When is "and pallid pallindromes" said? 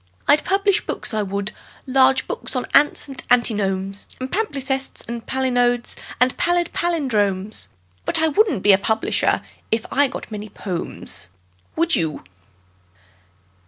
6.19-7.67